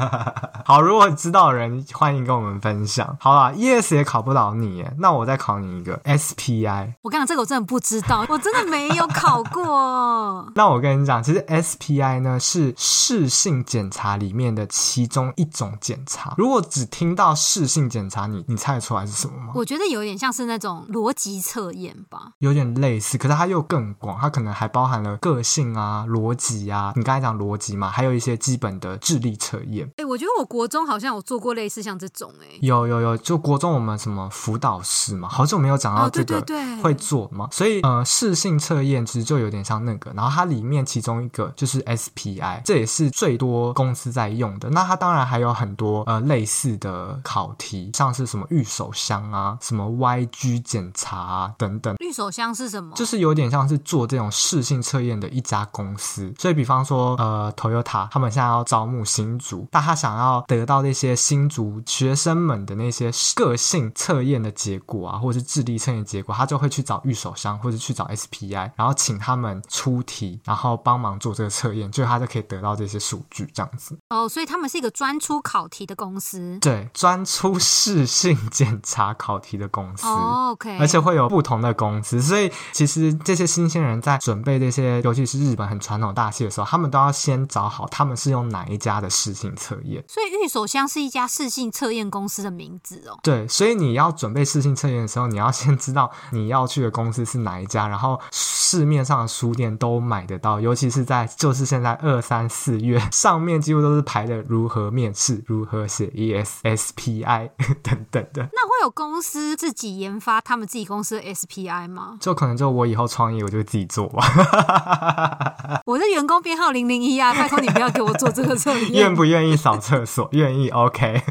[0.65, 3.17] 好，如果知道的人欢迎跟我们分享。
[3.19, 6.93] 好啦，ES 也考不倒你耶，那我再考你一个 SPI。
[7.01, 10.51] 我跟你讲，这个我真的不知道，我真的没有考过。
[10.55, 16.35] 那我跟你讲，其实 SPI 呢是视性检查里面的其中一种检查。
[16.37, 19.53] 如果只听到视性检查，你你猜得出来是什么吗？
[19.55, 26.93] 我觉得有点像是那种逻辑测验吧，有点类似，可是它又更广，它可能还包含了个性啊、逻辑啊。
[27.01, 29.87] 你刚才讲逻辑嘛，还有一些基本的智力测验。
[29.97, 36.39] 哎、欸，我觉得我国中好像有做过类似像这种、欸，哎，有有有，就国中我们什么辅导室嘛，好久没有讲到这个
[36.83, 44.69] 会做嘛，所以呃，适性测验其实就有点像那个，然后它里面其中一个就是 SPI，这也是最多公司在用的。
[44.69, 51.95] 那它当然还有很多呃类似的考题，像是什么预手箱啊，什么 YG 检查啊等等。
[51.99, 52.93] 预手箱是什么？
[52.95, 73.97] 就是有点像是做这种适性测验的一家公司，所以比方说说呃，Toyota 他们现在要招募新族，但他想要得到那些新族学生们的那些个性测验的结果啊，或者是智力测验结果，他就会去找预手商或者去找 SPI，然后请他们出题，然后帮忙做这个测验，就他就可以得到这些数据这样子。
[74.11, 80.05] 哦，所以他们是一个专出考题的公司，对，专出试性检查考题的公司。
[80.05, 90.03] 哦，OK，而且会有不同的公司，所以其实这些新鲜人在准备这些，尤其是日本很传统大戏的时候，他们都要先找好他们是用哪一家的试性测验。
[90.09, 93.17] 所以玉手箱是一家试性测验公司的名字哦。
[93.23, 107.49] 对，所以你要准备试性测验的时候，你要先知道你要去的公司是哪一家，然后市面上的书店都买得到，尤其是在就是现在二三四月上面几乎都是排的如何面试、如何写 ESSPI
[107.83, 108.49] 等等的。
[108.53, 112.17] 那会有公司自己研发他们自己公司的 SPI 吗？
[112.19, 115.81] 就可能就我以后创业，我就会自己做吧。
[115.85, 118.91] 我是员工编号零零一啊，拜托你不要给我做这个测验。
[119.01, 120.27] 愿不愿意扫厕所？
[120.31, 121.21] 愿意，OK。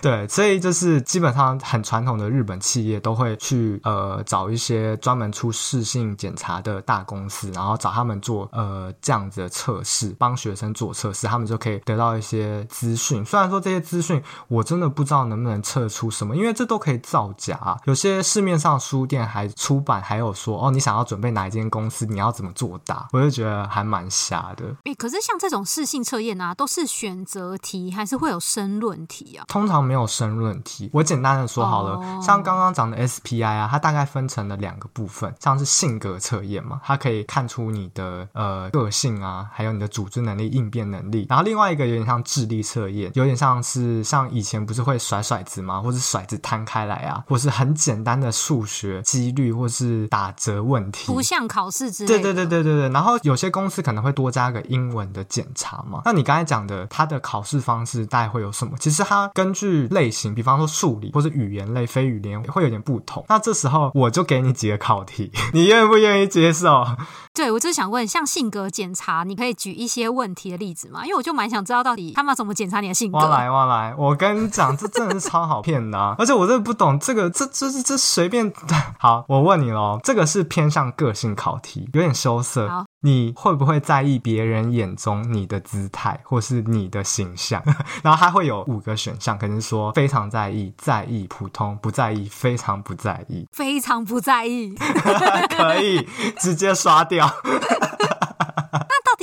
[0.00, 13.24] 对，所以就是基本上很传统的日本企业都会去呃找一些专门出试性检查的大公司，然后找他们做呃这样子的测试，帮学生做测试，他们就可以得到一些资讯。
[13.24, 17.78] 虽然说这些资讯我真的不知道能不能测出什么，因为这都可以造假。
[17.84, 24.64] 有些市面上书店还出版还有说哦，你想要准备哪一间公司，你要怎么作答，我就觉得还蛮瞎的。
[24.84, 29.44] 诶，可是像这种试性测验啊，都是选择题还是会有申论题啊？
[29.48, 30.88] 通常没有申论题。
[30.92, 41.26] 我简单的说好了，哦、像刚刚讲的 SPI 啊，它大概分成了两个部分，像是性格测验嘛，它可以看出你的呃个性啊，还有你的组织能力、应变能力。
[41.28, 45.80] 然后另外一个有点像智力测验，有点像是像以前不是会甩骰子吗？
[45.80, 52.22] 或是骰子摊开来啊，或是很简单的数学几率，或是打折问题，图像考试之类的。
[52.22, 52.88] 对对对对对对。
[52.90, 56.02] 然后有些公司可能会多加个英文的检查嘛。
[56.04, 58.76] 那你刚才讲的，它的考试方式大概会有什么？
[58.78, 63.24] 其实它根据类型，比方说数理或是语言类、非语言会有点不同。
[63.28, 66.84] 那这时候我就给你几个考题， 你愿不愿意接受？
[67.32, 71.04] 对，我就是想问，像性格检查，你可以举一些问题的例子吗？
[71.04, 73.18] 因为我就蛮想知道到底他们要怎么检查你的性格。
[73.18, 78.52] 哇来哇来，我跟你讲，这真的是超好骗的啊， 而且我真的不懂这个，这这这这随便。
[78.98, 82.86] 好，我问你喽，这个是偏向个性考题，有点羞涩。
[83.02, 87.62] 好你会不会在意别人眼中你的姿态或是你的形象？
[88.02, 93.46] 然后它会有五个选项，可能说非常在意、在意、普通、不在意、非常不在意。
[93.52, 94.74] 非常不在意，
[95.56, 96.06] 可以
[96.38, 97.30] 直接刷掉。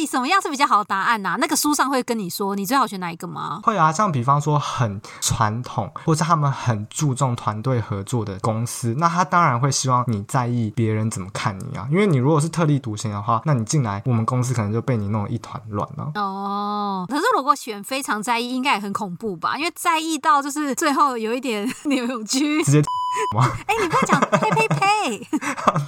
[0.08, 1.38] 到底什么样是比较好的答案呢、啊？
[1.38, 3.60] 那个书上会跟你说，你最好选哪一个吗？
[3.64, 11.88] 会啊，像比方说很传统，或者他们很注重团队合作的公司，那他当然会希望你在意别人怎么看你啊。
[11.92, 16.12] 因为你如果是特立独行的话，那你进来我们公司可能就被你弄得一团乱了。
[16.16, 19.58] 哦，可是如果选非常在意，应该也很恐怖吧？
[19.58, 22.82] 因为在意到就是最后有一点扭曲，直接
[23.68, 25.28] 哎、欸，你不要讲呸呸呸！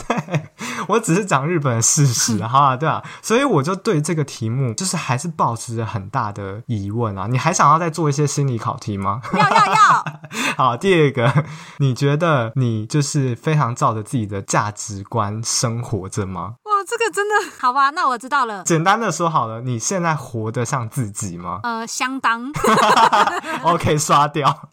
[0.08, 0.50] 对，
[0.88, 4.00] 我只是讲日本的事实， 哈啊，对啊，所以我就对。
[4.02, 7.28] 这个题目就是还是保持着很大的疑问啊！
[7.30, 9.22] 你还想要再做一些心理考题吗？
[9.34, 10.06] 要要要！
[10.58, 11.46] 好，第二个，
[11.78, 16.56] 你觉得你就是非常照着自己的价值观生活着吗？
[16.64, 17.92] 哇，这个真的好吧？
[17.92, 18.64] 那我知道了。
[18.64, 21.60] 简单的说好了，你现在活得像自己吗？
[21.62, 22.52] 呃，相当。
[23.62, 24.70] OK，刷掉。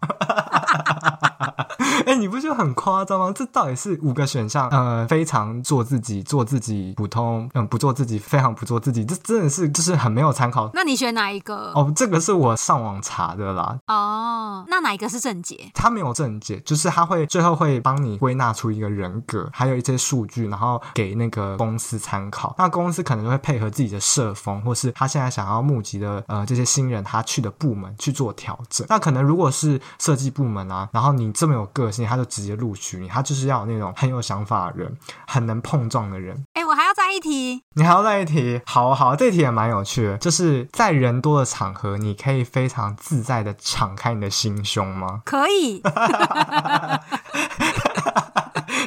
[2.07, 3.33] 哎、欸，你不觉得很夸张吗？
[3.35, 4.69] 这到底是五个选项？
[4.71, 9.05] 呃，非常做自己，做自己，普通，嗯，不做自己，非常不做自己。
[9.05, 10.71] 这真的是就是很没有参考。
[10.73, 11.73] 那你选哪一个？
[11.75, 13.79] 哦，这个是我上网查的啦。
[13.89, 15.71] 哦，那哪一个是正解？
[15.75, 22.55] 他没有正解，就是他会最后会帮你归纳出一个人格，还有一些数据，然后给那个公司参考。
[22.57, 28.87] 那公司可能就会配合自己的社风，或是他现在想要募集的呃这些新人，他去的部门去做调整。
[28.89, 33.09] 那可能如果是设计部门啊，然后你这么有个性，他就直接录取你。
[33.09, 36.37] 他就是要有那种很有想法的人，很能碰撞的人。
[36.53, 38.61] 哎、欸，我还要再一题，你还要再一题？
[38.65, 45.23] 好好，这题也蛮有趣的，就是在人多的场合，你可以非常自在的敞开你的心胸吗？
[45.25, 45.83] 可以。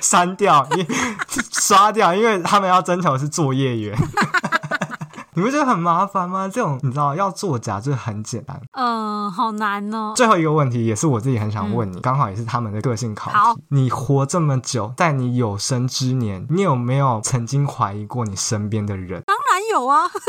[0.02, 0.86] 删掉，你
[1.52, 3.98] 刷 掉，因为他们要征求的是作业员。
[5.36, 6.50] 你不觉得很麻烦吗？
[6.52, 8.60] 这种你知道要作假就很简单。
[8.74, 10.12] 嗯、呃，好难哦。
[10.14, 13.62] 最后一个问题也是我自己很想问你，刚、嗯、好也是他们的个性考题。
[13.70, 19.24] 你活这么久，在你有生之年，你有没有曾经怀疑过你身边的人？
[19.26, 20.10] 当然有啊。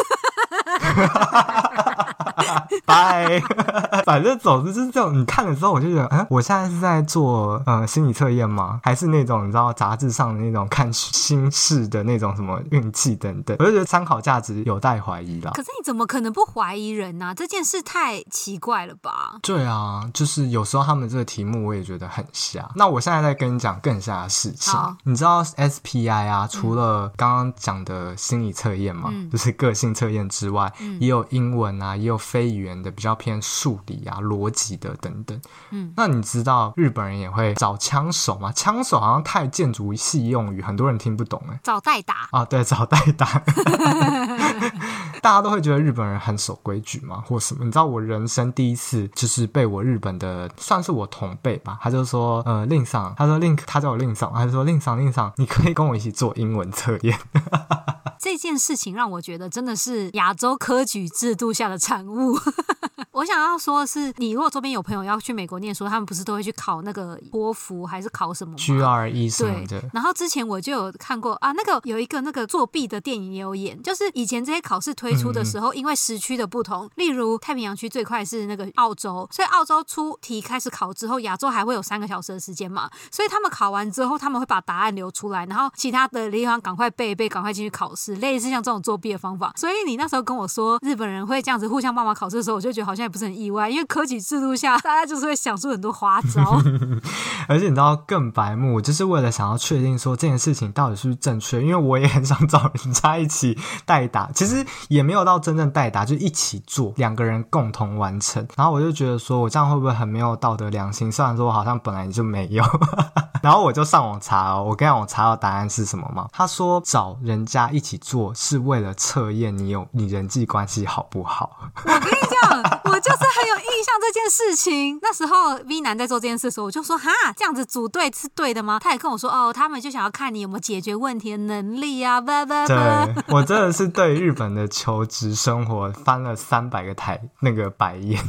[2.84, 3.40] 拜，
[4.04, 5.16] 反正总之就是这种。
[5.18, 8.80] 你看了之后，我就觉得，嗯，我现在是在做呃心理测验吗？
[8.82, 13.56] 还是那种你知道杂志上的那种看心事的那种什么运气等等？
[13.60, 15.52] 我就觉得参考价值有待怀疑啦。
[15.54, 17.34] 可是你怎么可能不怀疑人呢、啊？
[17.34, 19.36] 这件事太奇怪了吧？
[19.42, 22.68] 对啊，就是有时候他们这个题目我也觉得很瞎。
[22.74, 24.74] 那我现在在跟你讲更瞎的事情。
[25.04, 35.40] 你知道 SPI 啊，除了刚刚讲的心理测验吗，嗯、就是个性测验之外，嗯、也有英文啊，也有非语言的比较偏数理啊、逻辑的等等。
[35.70, 38.52] 嗯，那你知道日本人也会找枪手吗？
[38.52, 41.60] 枪手好像太建筑系用语，很多人听不懂哎。
[41.62, 43.42] 找代打啊，对，找代打。
[45.22, 47.22] 大家都会觉得日本人很守规矩吗？
[47.26, 47.64] 或什么？
[47.64, 57.18] 你知道我人生第一次就是被我日本的算是我同辈吧，他就说呃令桑，他说令他叫我令桑，他就说令桑令桑，你可以跟我一起做英文测验。
[58.18, 62.38] 这件事情让我觉得真的是亚洲科举制度下的产物。
[63.12, 69.82] 我想要说的是，你如果周边有朋友要去美国念书，他们不是都会去考那个托福还是考什么吗？GRE 什么的。
[69.92, 89.52] 然后之前我就有看过啊，那个有一个那个作弊的电影也有演，就是以前这些考试推出的时候，嗯、因为时区的不同，例如太平洋区最快是那个澳洲，所以澳洲出题开始考之后，亚洲还会有三个小时的时间嘛，所以他们考完之后，他们会把答案留出来，然后其他的地方赶快背一背，赶快进去考试，类似像这种作弊的方法。
[89.56, 96.60] 所以你那时候跟我说日本人会这样子互相帮忙考试的时候，我就觉得好像也不是很意外，因为科举制度下，大家就是会想出很多花招。
[97.48, 108.46] 而且你知道更白目，就是为了想要确定说这件事情到底是不是正确，因为我也很想找人家一起代答，其实也没有到真正代答，就一起做，两个人共同完成。
[108.56, 111.10] 然后我就觉得说，我这样会不会很没有道德良心？
[111.10, 112.62] 虽然说我好像本来就没有。
[113.42, 116.28] 然后我就上网查哦，我跟你讲，我查到答案是什么吗？
[116.30, 121.72] 他说找人家一起做是为了测验你有你人际关系好不好。
[121.84, 124.98] 我跟你讲，我就是很有印象这件事情。
[125.02, 128.78] 那时候 V 男在做这件事的时候，我就说哈，这样子组队是对的吗？
[128.82, 132.20] 他也跟我说哦，他们就想要看你有没有解决问题的能力啊。
[132.20, 138.22] 对，我真的是对日本的求职生活翻了三百个台那个白眼。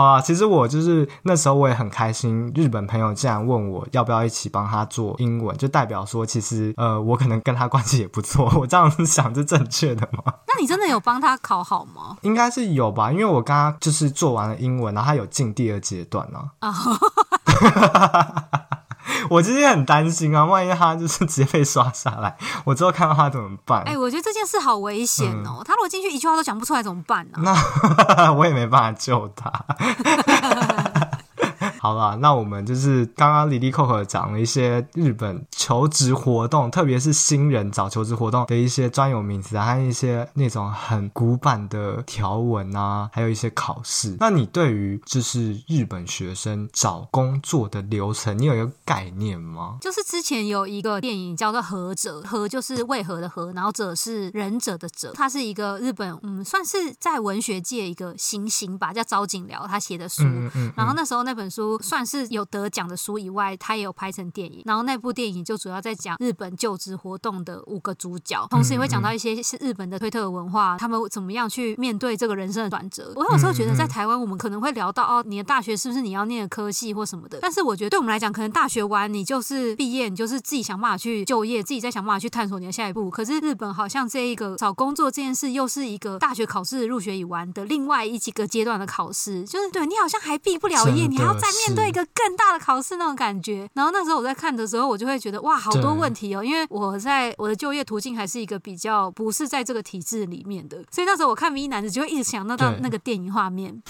[0.00, 8.50] 好啊，其实我就是那时候我也很开心，日本朋友竟然问我要不要一起帮他做英文，就代表说其实呃我可能跟他关系也不错。
[8.56, 10.22] 我这样子想是正确的吗？
[10.48, 12.16] 那你真的有帮他考好吗？
[12.24, 16.40] 应该是有吧，因为我刚刚就是做完了英文，然后他有进第二阶段呢。
[16.60, 16.74] 啊。
[19.30, 23.82] 我今天很担心啊，万一他就是直接被刷下来，我之后看到他怎么办？
[23.86, 27.56] 哎、欸，我觉得这件事好危险哦、他如果进去一句话都讲不出来怎么办呢、啊？
[28.16, 29.52] 那 我也没办法救他。
[31.82, 44.14] 好了，那我们就是刚刚里里扣扣讲了一些日本求职活动，特别是新人找求职活动的一些专有名词啊，还有一些那种很古板的条文啊，还有一些考试。
[44.20, 49.78] 那你对于就是日本学生找工作的流程，你有一个概念吗？
[49.80, 60.24] 就是之前有一个电影叫做《何者》，何就是为何的何，然后者是忍者的者，它是一个日本嗯，算是在文学界一个新星吧，叫朝井辽他写的书。
[60.24, 61.69] 嗯嗯嗯，然后那时候那本书。
[61.78, 64.62] 算是有得奖的书以外，他也有拍成电影。
[64.64, 73.12] 然后那部电影就主要在讲日本就职活动的五个主角，同时也会讲到一些是日本的推特文化，他们怎么样去面对这个人生的转折。
[73.16, 77.38] 我有时候觉得在台湾，我们可能会聊到哦，你的大学是不是你要念的科系或什么的？
[77.40, 83.10] 但是我觉得对我们来讲，可能大学完你就是毕业，你就是自己想办法去就业，自己再想办法去探索你的下一步。
[83.10, 103.82] 可是日本好像这一个找工作这件事，又是一个大学考试入学以完的另外一几个阶段的考试，就是对你好像还毕不了业，你还要再面对一个更大的考试那种感觉，然后那时候我在看的时候，我就会觉得哇，好多问题哦，因为我在我的就业途径还是一个比较不是在这个体制里面的，所以那时候我看 V 男子就会一直想到到那个电影画面。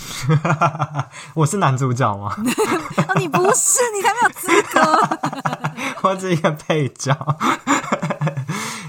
[1.34, 2.34] 我是男主角吗？
[3.08, 4.80] 哦，你不是，你才没有资格，
[6.08, 7.14] 我是一个配角。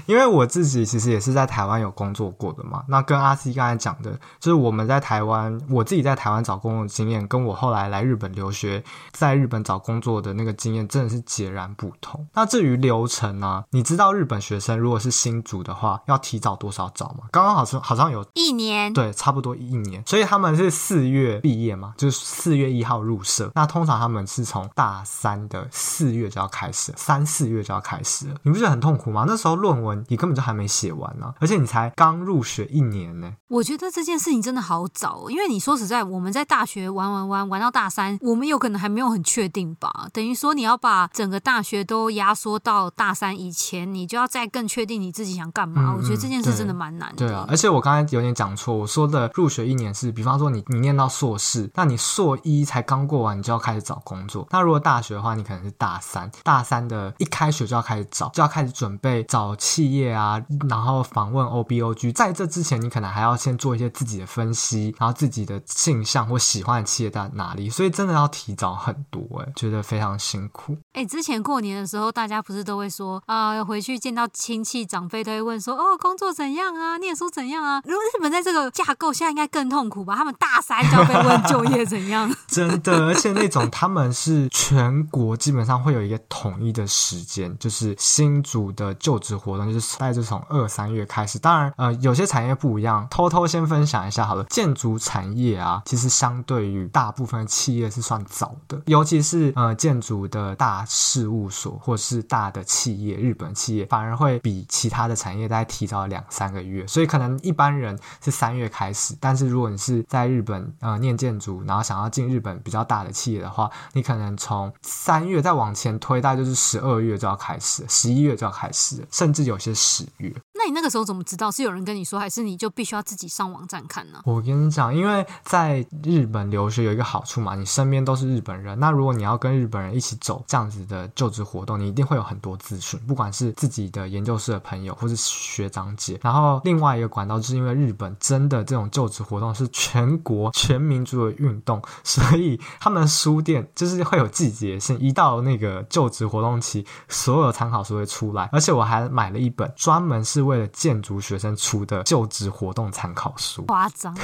[0.06, 8.82] 因为我自己其实也是在台湾有工作过的嘛，那跟阿 C 刚才讲的，就是我们在台湾，我自己在台湾找工作的经验，跟我后来来日本留学，
[9.12, 12.26] 在日本找工作的那个经验，真的是截然不同。
[12.34, 13.64] 那至于流程呢、啊？
[13.70, 17.24] 你知道日本学生如果是新组的话，要提早多少找吗？
[17.30, 20.02] 刚刚好像好像有一年，对，差不多一年。
[20.06, 23.50] 所以他们是四月毕业嘛，就是四月一号入社。
[23.54, 28.34] 那通常他们是从大三的四月就要开始，三四月就要开始了。
[28.42, 29.24] 你不觉得很痛苦吗？
[29.28, 29.91] 那时候论文。
[30.08, 33.32] 你根本就还没写完呢、啊，而且你才刚入学一年呢。
[33.48, 40.08] 我觉得这件事情真的好早，因为你说实在，我们在大学玩玩玩玩到大三，我们有可能还没有很确定吧。
[40.12, 45.92] 等于说你要把整个大学都压缩到大三以前，你就要再更确定你自己想干嘛。
[45.92, 47.26] 嗯、我觉得这件事真的蛮难的。
[47.26, 54.46] 对啊，而且我刚才有点讲错，我说的入学一年是，比方说你你念到硕士，那你硕一才刚过完，你就要开始找工作。
[54.50, 70.76] 那如果大学的话，你可能是大三，大三的一开学就要开始找，就要开始准备找企业啊，然后访问 OBOG，在这之前，你可能还要先做一些自己的分析，然后自己的性向或喜欢的企业在哪里，所以真的要提早很多，哎，觉得非常辛苦。
[70.92, 77.82] 哎，之前过年的时候，大家不是都会说啊，要回去见到亲戚长辈，都会问说，哦，工作怎样啊， 念书怎样啊？
[77.84, 80.14] 如果日本在这个架构现在应该更痛苦吧？
[80.14, 82.32] 他们大三就要被问就业怎样？
[82.46, 89.71] 真的，而且那种他们是全国基本上会有一个统一的时间，就是新组的就职活动。
[89.72, 91.38] 就是大概就从二三月开始。
[91.38, 94.44] 当然，呃，有些产业不一样，偷偷先分享一下好了。
[94.44, 106.86] 建筑产业啊，其实相对于大部分企业是算早的，尤其是呃建筑的大事务所或是大的企业，日本企业反而会比其他的产业大概提早两三个月。
[106.86, 120.32] 所以可能一般人是三月开始，但是如果你是在日本呃念建筑，然后想要进日本比较大的企业的话，你可能从三月再往前推，大概就是十二月就要开始，十一月就要开始，甚至有些喜悦。
[120.62, 121.50] 那你那个时候怎么知道？
[121.50, 124.20] 是有人跟你说，还是你就必须要自己上网站看呢？
[124.24, 128.78] 我跟你讲，因为在日本留学有一个好处嘛，你身边都是日本人。
[128.78, 136.20] 那如果你要跟日本人一起走这样子的就职活动，你一定会有很多资讯，不管是自己的研究室的朋友，或是学长姐。
[136.22, 148.48] 然后另外一个管道，就是因为日本真的这种就职活动是全国全民族的运动，所以他们书店就是会有季节性，一到那个就职活动期，所有参考书会出来。
[148.52, 154.14] 而且我还买了一本专门是为为了建筑学生出的就职活动参考书，夸张，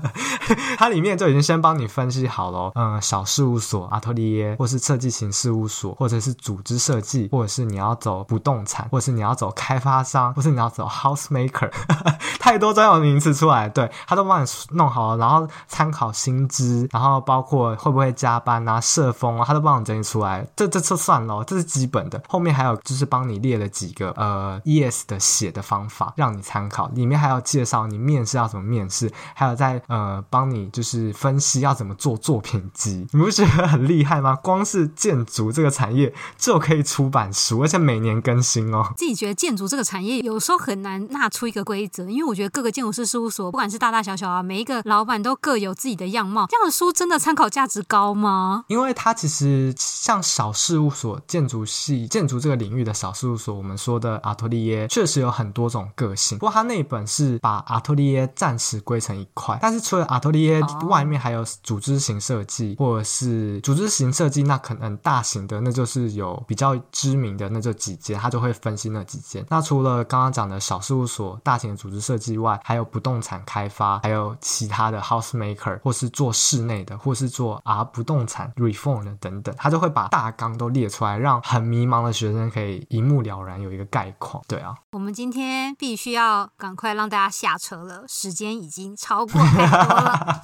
[0.78, 11.70] 它里面就已经先帮你分析好了，嗯，小事务所、阿托利耶，或是设计型事务所，或者是组织设计，或者是你要走不动产，或者是你要走开发商，或是你要走 house maker，
[12.40, 25.57] 太多专有名词出来，对，他都帮你弄好了，然后参考薪资，然后包括会不会加班啊、社风啊，他都帮你整理出来，这这就算了，这是基本的，后面还有就是帮你列了几个呃 ES 的写的。
[25.58, 34.36] 的方法让你参考，里面还要介绍你面试要怎么面试，还有在呃帮你就是分析要怎么做作品集，你不觉得很厉害吗？
[34.36, 38.92] 光是建筑这个产业就可以出版书，而且每年更新哦。
[38.96, 46.46] 自己觉得建筑这个产业有时候很难纳出一个规则，因为我觉得各个建筑师事务所，不管是大大小小啊，每一个老板都各有自己的样貌。
[46.48, 48.64] 这样的书真的参考价值高吗？
[48.68, 55.47] 因为它其实像小事务所、建筑系、建筑这个领域的小事务所，我们说的阿托利耶，确实有很。
[55.48, 69.42] 很多种个性，不过他那本是把阿托利耶暂时归成一块，但是除了阿托利耶外面还有组织型设计，或者是组织型设计，那可能大型的那就是有比较知名的那就几间，他就会分析那几间。
[69.48, 84.44] 那除了刚刚讲的小事务所、大型的组织设计外，还有不动产开发，还有其他的 house maker，或是做室内的，或是做啊不动产 reform 的等等，他就会把大纲都列出来，让很迷茫的学生可以一目了然，有一个概况。
[84.46, 85.37] 对啊，我们今天。
[85.38, 90.42] 今天必须要赶快让大家下车了，时间已经超过太多了。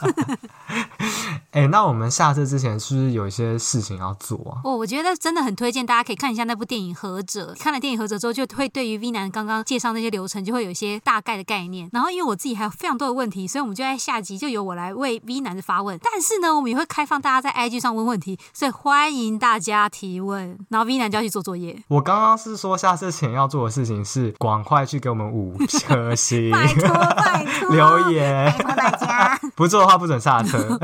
[1.51, 4.63] 哎、欸，那我们下车之前是不是有一些事情要做啊？
[4.63, 7.53] 哦，我觉得真的很推荐大家可以看一下那部电影《合者》。
[7.61, 11.89] 看了电影《合者》之后，就会对于 V 男刚刚介绍那些流程，就会有一些大概的概念。
[11.93, 15.99] 然后，因为我自己还有非常多的问题，所以我们就在下集就由我来为 V 男的发问。
[16.03, 20.59] 但是呢，我们也会开放大家在 IG 上问问题，所以欢迎大家提问。
[20.71, 21.81] 然后 V 男就要去做作业。
[21.89, 24.84] 我刚刚是说下车前要做的事情是赶快。
[24.85, 25.57] 去给我们五
[25.89, 30.79] 颗星，拜托拜托， 留言，拜托大家， 不做的话不准下车。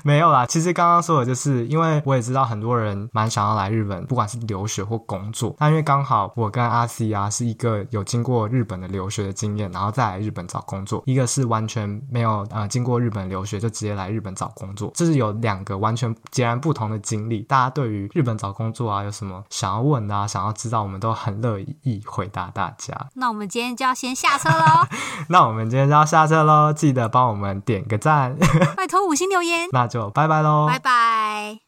[0.04, 5.54] 没有啦，其实刚刚说的就是，因为我也知道很多人蛮想要来日本，不管是留学或工作。
[5.58, 17.40] 那因为刚好我跟阿 C 啊是一个有经过日本的留学的经验，然后再来日本找工作；一个是完全没有呃经过日本留学就直接来日本找工作，这是有两个完全截然不同的经历。
[17.42, 23.08] 大家对于日本找工作啊有什么想要问啊，想要知道，我们都很乐意回答大家。
[23.14, 24.86] 那我们今天就要先下车喽。
[25.28, 28.36] 那我们今天就要下车喽，记得帮我们点个赞，
[28.76, 29.68] 拜托五星留言。
[29.72, 31.58] 那就拜拜喽，拜拜。